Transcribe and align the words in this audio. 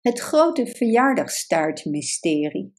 Het 0.00 0.18
grote 0.18 0.66
verjaardagstaartmysterie. 0.66 2.72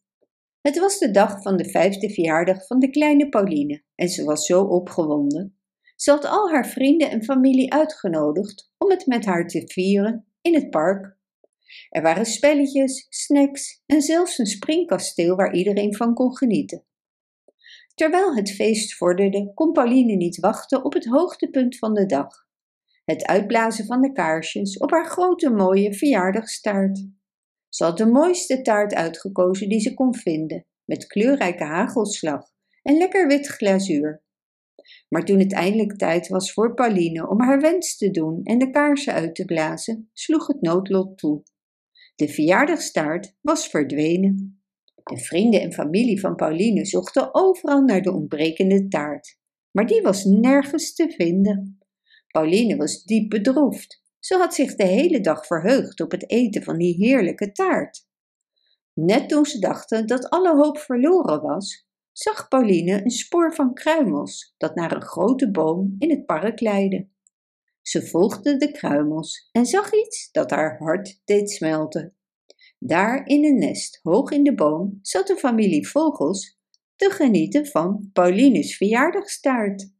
Het 0.61 0.79
was 0.79 0.99
de 0.99 1.11
dag 1.11 1.41
van 1.41 1.57
de 1.57 1.69
vijfde 1.69 2.13
verjaardag 2.13 2.67
van 2.67 2.79
de 2.79 2.89
kleine 2.89 3.29
Pauline 3.29 3.83
en 3.95 4.09
ze 4.09 4.23
was 4.23 4.45
zo 4.45 4.63
opgewonden. 4.63 5.59
Ze 5.95 6.11
had 6.11 6.25
al 6.25 6.49
haar 6.49 6.67
vrienden 6.67 7.09
en 7.09 7.23
familie 7.23 7.73
uitgenodigd 7.73 8.71
om 8.77 8.89
het 8.89 9.05
met 9.05 9.25
haar 9.25 9.47
te 9.47 9.63
vieren 9.65 10.27
in 10.41 10.53
het 10.53 10.69
park. 10.69 11.17
Er 11.89 12.01
waren 12.01 12.25
spelletjes, 12.25 13.07
snacks 13.09 13.83
en 13.85 14.01
zelfs 14.01 14.37
een 14.37 14.45
springkasteel 14.45 15.35
waar 15.35 15.53
iedereen 15.53 15.95
van 15.95 16.13
kon 16.13 16.37
genieten. 16.37 16.85
Terwijl 17.95 18.35
het 18.35 18.51
feest 18.51 18.95
vorderde, 18.95 19.51
kon 19.53 19.71
Pauline 19.71 20.15
niet 20.15 20.39
wachten 20.39 20.83
op 20.83 20.93
het 20.93 21.05
hoogtepunt 21.05 21.77
van 21.77 21.93
de 21.93 22.05
dag 22.05 22.47
het 23.09 23.25
uitblazen 23.25 23.85
van 23.85 24.01
de 24.01 24.11
kaarsjes 24.11 24.77
op 24.77 24.91
haar 24.91 25.05
grote 25.05 25.49
mooie 25.49 25.93
verjaardagstaart. 25.93 27.07
Ze 27.69 27.83
had 27.83 27.97
de 27.97 28.05
mooiste 28.05 28.61
taart 28.61 28.93
uitgekozen 28.93 29.69
die 29.69 29.79
ze 29.79 29.93
kon 29.93 30.15
vinden, 30.15 30.65
met 30.85 31.07
kleurrijke 31.07 31.63
hagelslag 31.63 32.45
en 32.81 32.97
lekker 32.97 33.27
wit 33.27 33.47
glazuur. 33.47 34.23
Maar 35.07 35.25
toen 35.25 35.39
het 35.39 35.53
eindelijk 35.53 35.97
tijd 35.97 36.27
was 36.27 36.53
voor 36.53 36.73
Pauline 36.73 37.29
om 37.29 37.41
haar 37.41 37.61
wens 37.61 37.97
te 37.97 38.11
doen 38.11 38.43
en 38.43 38.57
de 38.57 38.69
kaarsen 38.69 39.13
uit 39.13 39.35
te 39.35 39.45
blazen, 39.45 40.09
sloeg 40.13 40.47
het 40.47 40.61
noodlot 40.61 41.17
toe. 41.17 41.43
De 42.15 42.27
verjaardagstaart 42.27 43.35
was 43.41 43.67
verdwenen. 43.67 44.63
De 45.03 45.17
vrienden 45.17 45.61
en 45.61 45.73
familie 45.73 46.19
van 46.19 46.35
Pauline 46.35 46.85
zochten 46.85 47.29
overal 47.33 47.81
naar 47.81 48.01
de 48.01 48.13
ontbrekende 48.13 48.87
taart, 48.87 49.39
maar 49.71 49.85
die 49.85 50.01
was 50.01 50.23
nergens 50.23 50.93
te 50.93 51.13
vinden. 51.17 51.78
Pauline 52.39 52.77
was 52.77 53.03
diep 53.03 53.29
bedroefd. 53.29 54.03
Ze 54.19 54.37
had 54.37 54.53
zich 54.53 54.75
de 54.75 54.85
hele 54.85 55.21
dag 55.21 55.45
verheugd 55.45 56.01
op 56.01 56.11
het 56.11 56.29
eten 56.29 56.63
van 56.63 56.77
die 56.77 56.95
heerlijke 56.95 57.51
taart. 57.51 58.07
Net 58.93 59.29
toen 59.29 59.45
ze 59.45 59.59
dachten 59.59 60.07
dat 60.07 60.29
alle 60.29 60.55
hoop 60.55 60.77
verloren 60.77 61.41
was, 61.41 61.87
zag 62.11 62.47
Pauline 62.47 63.03
een 63.03 63.09
spoor 63.11 63.55
van 63.55 63.73
kruimels 63.73 64.53
dat 64.57 64.75
naar 64.75 64.95
een 64.95 65.01
grote 65.01 65.51
boom 65.51 65.95
in 65.97 66.09
het 66.09 66.25
park 66.25 66.59
leidde. 66.59 67.07
Ze 67.81 68.07
volgde 68.07 68.57
de 68.57 68.71
kruimels 68.71 69.49
en 69.51 69.65
zag 69.65 69.93
iets 69.93 70.31
dat 70.31 70.49
haar 70.49 70.77
hart 70.77 71.21
deed 71.25 71.51
smelten. 71.51 72.15
Daar 72.77 73.25
in 73.25 73.45
een 73.45 73.57
nest, 73.57 73.99
hoog 74.03 74.31
in 74.31 74.43
de 74.43 74.55
boom, 74.55 74.99
zat 75.01 75.29
een 75.29 75.37
familie 75.37 75.87
vogels 75.87 76.59
te 76.95 77.09
genieten 77.09 77.65
van 77.65 78.09
Pauline's 78.13 78.77
verjaardagstaart. 78.77 79.97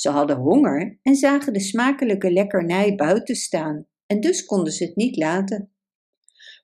Ze 0.00 0.10
hadden 0.10 0.36
honger 0.36 0.98
en 1.02 1.14
zagen 1.14 1.52
de 1.52 1.60
smakelijke 1.60 2.32
lekkernij 2.32 2.94
buiten 2.94 3.34
staan, 3.34 3.86
en 4.06 4.20
dus 4.20 4.44
konden 4.44 4.72
ze 4.72 4.84
het 4.84 4.96
niet 4.96 5.16
laten. 5.16 5.72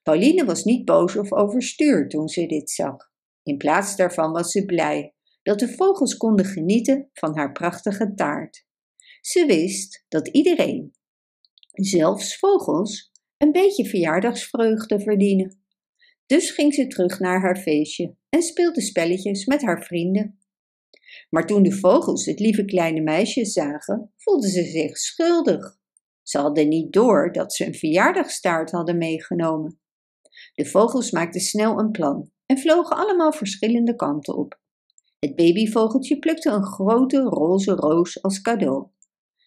Pauline 0.03 0.45
was 0.45 0.63
niet 0.63 0.85
boos 0.85 1.15
of 1.15 1.33
overstuur 1.33 2.07
toen 2.07 2.27
ze 2.27 2.45
dit 2.45 2.69
zag. 2.69 2.95
In 3.43 3.57
plaats 3.57 3.95
daarvan 3.95 4.31
was 4.31 4.51
ze 4.51 4.65
blij 4.65 5.13
dat 5.43 5.59
de 5.59 5.67
vogels 5.69 6.17
konden 6.17 6.45
genieten 6.45 7.09
van 7.13 7.37
haar 7.37 7.51
prachtige 7.51 8.13
taart. 8.13 8.65
Ze 9.21 9.45
wist 9.45 10.05
dat 10.07 10.27
iedereen, 10.27 10.91
zelfs 11.71 12.37
vogels, 12.37 13.11
een 13.37 13.51
beetje 13.51 13.85
verjaardagsvreugde 13.85 14.99
verdienen. 14.99 15.61
Dus 16.25 16.51
ging 16.51 16.73
ze 16.73 16.87
terug 16.87 17.19
naar 17.19 17.41
haar 17.41 17.57
feestje 17.57 18.15
en 18.29 18.41
speelde 18.41 18.81
spelletjes 18.81 19.45
met 19.45 19.61
haar 19.61 19.83
vrienden. 19.83 20.39
Maar 21.29 21.45
toen 21.45 21.63
de 21.63 21.71
vogels 21.71 22.25
het 22.25 22.39
lieve 22.39 22.65
kleine 22.65 23.01
meisje 23.01 23.45
zagen, 23.45 24.13
voelden 24.17 24.49
ze 24.49 24.63
zich 24.63 24.97
schuldig. 24.97 25.77
Ze 26.21 26.37
hadden 26.37 26.67
niet 26.67 26.93
door 26.93 27.31
dat 27.31 27.53
ze 27.53 27.65
een 27.65 27.75
verjaardagstaart 27.75 28.71
hadden 28.71 28.97
meegenomen. 28.97 29.79
De 30.53 30.65
vogels 30.65 31.11
maakten 31.11 31.41
snel 31.41 31.79
een 31.79 31.91
plan 31.91 32.31
en 32.45 32.57
vlogen 32.57 32.97
allemaal 32.97 33.31
verschillende 33.31 33.95
kanten 33.95 34.37
op. 34.37 34.59
Het 35.19 35.35
babyvogeltje 35.35 36.19
plukte 36.19 36.49
een 36.49 36.65
grote 36.65 37.21
roze 37.21 37.71
roos 37.71 38.21
als 38.21 38.41
cadeau. 38.41 38.87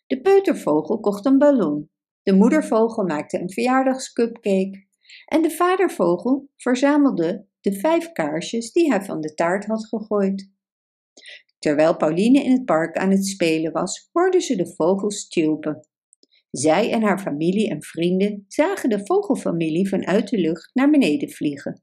De 0.07 0.21
peutervogel 0.21 1.01
kocht 1.01 1.27
een 1.27 1.39
ballon. 1.39 1.91
De 2.23 2.33
moedervogel 2.33 3.05
maakte 3.05 3.41
een 3.41 3.51
verjaardagscupcake. 3.51 4.87
En 5.27 5.43
de 5.43 5.51
vadervogel 5.51 6.51
verzamelde 6.57 7.47
de 7.61 7.73
vijf 7.73 8.13
kaarsjes 8.13 8.73
die 8.73 8.91
hij 8.91 9.03
van 9.03 9.21
de 9.21 9.35
taart 9.35 9.65
had 9.65 9.87
gegooid. 9.87 10.51
Terwijl 11.61 11.97
Pauline 11.97 12.43
in 12.45 12.51
het 12.51 12.65
park 12.65 12.97
aan 12.97 13.11
het 13.11 13.27
spelen 13.27 13.73
was, 13.73 14.09
hoorde 14.13 14.41
ze 14.41 14.57
de 14.57 14.75
vogels 14.75 15.29
tjilpen. 15.29 15.89
Zij 16.51 16.93
en 16.93 17.03
haar 17.03 17.19
familie 17.19 17.71
en 17.71 17.83
vrienden 17.83 18.45
zagen 18.49 18.89
de 18.89 19.07
vogelfamilie 19.07 19.89
vanuit 19.89 20.29
de 20.29 20.39
lucht 20.39 20.71
naar 20.75 20.91
beneden 20.91 21.31
vliegen. 21.31 21.83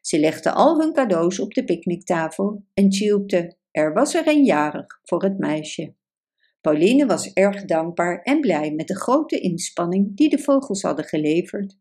Ze 0.00 0.18
legden 0.18 0.54
al 0.54 0.80
hun 0.80 0.92
cadeaus 0.92 1.40
op 1.40 1.54
de 1.54 1.64
picknicktafel 1.64 2.64
en 2.74 2.88
tjilpten: 2.88 3.56
Er 3.70 3.92
was 3.92 4.14
er 4.14 4.28
een 4.28 4.44
jarig 4.44 5.00
voor 5.02 5.22
het 5.22 5.38
meisje. 5.38 5.94
Pauline 6.60 7.06
was 7.06 7.32
erg 7.32 7.64
dankbaar 7.64 8.22
en 8.22 8.40
blij 8.40 8.72
met 8.72 8.88
de 8.88 8.96
grote 8.96 9.40
inspanning 9.40 10.16
die 10.16 10.28
de 10.28 10.38
vogels 10.38 10.82
hadden 10.82 11.04
geleverd. 11.04 11.76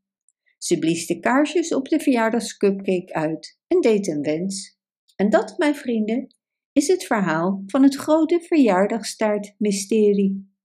Ze 0.57 0.79
blies 0.79 1.07
de 1.07 1.19
kaarsjes 1.19 1.73
op 1.73 1.87
de 1.87 1.99
verjaardagscupcake 1.99 3.13
uit 3.13 3.59
en 3.67 3.81
deed 3.81 4.07
een 4.07 4.21
wens. 4.21 4.77
En 5.15 5.29
dat, 5.29 5.57
mijn 5.57 5.75
vrienden, 5.75 6.35
is 6.77 6.87
het 6.87 7.05
verhaal 7.05 7.63
van 7.67 7.83
het 7.83 7.95
grote 7.95 8.41
verjaardagstaartmysterie. 8.41 10.55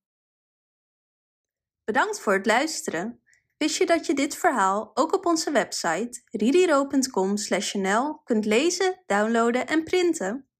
Bedankt 1.84 2.20
voor 2.20 2.32
het 2.32 2.46
luisteren. 2.46 3.20
Wist 3.56 3.76
je 3.76 3.86
dat 3.86 4.06
je 4.06 4.14
dit 4.14 4.36
verhaal 4.36 4.90
ook 4.94 5.14
op 5.14 5.26
onze 5.26 5.50
website 5.50 6.22
ririro.com/nl 6.30 8.20
kunt 8.24 8.44
lezen, 8.44 9.02
downloaden 9.06 9.66
en 9.66 9.84
printen? 9.84 10.51